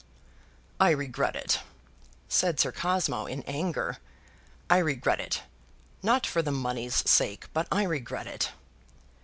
"I 0.79 0.89
regret 0.89 1.35
it," 1.35 1.59
said 2.27 2.59
Sir 2.59 2.71
Cosmo, 2.71 3.27
in 3.27 3.43
anger. 3.43 3.99
"I 4.67 4.79
regret 4.79 5.19
it; 5.19 5.43
not 6.01 6.25
for 6.25 6.41
the 6.41 6.49
money's 6.51 7.07
sake, 7.07 7.45
but 7.53 7.67
I 7.71 7.83
regret 7.83 8.25
it." 8.25 8.49